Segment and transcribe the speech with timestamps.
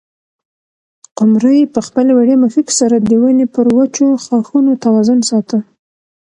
[1.17, 5.57] قمرۍ په خپلې وړې مښوکې سره د ونې پر وچو ښاخونو توازن ساته.